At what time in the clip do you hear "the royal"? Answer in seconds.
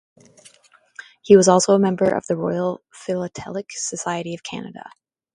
2.25-2.81